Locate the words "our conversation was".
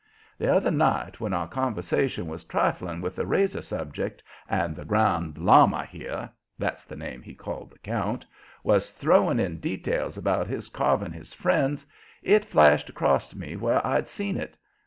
1.31-2.43